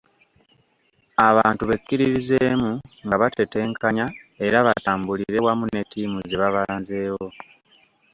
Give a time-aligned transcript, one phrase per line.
[1.27, 2.71] Abantu bekkiririzeemu
[3.05, 4.05] nga batetenkanya
[4.43, 7.27] ate batambulire wamu ne ttiimu ze babanzeewo.